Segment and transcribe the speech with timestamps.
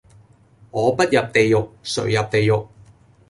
[0.71, 1.15] 我不入地
[1.53, 2.67] 獄,誰入地獄